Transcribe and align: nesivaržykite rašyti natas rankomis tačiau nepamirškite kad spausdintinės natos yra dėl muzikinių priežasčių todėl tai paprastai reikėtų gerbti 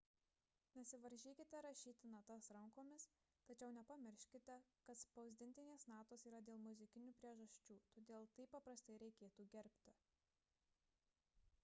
nesivaržykite 0.77 1.57
rašyti 1.65 2.09
natas 2.13 2.47
rankomis 2.57 3.05
tačiau 3.49 3.75
nepamirškite 3.75 4.55
kad 4.87 4.99
spausdintinės 5.01 5.85
natos 5.93 6.25
yra 6.31 6.41
dėl 6.47 6.63
muzikinių 6.67 7.13
priežasčių 7.25 7.77
todėl 7.97 8.27
tai 8.39 8.47
paprastai 8.55 8.97
reikėtų 9.05 9.45
gerbti 9.57 9.95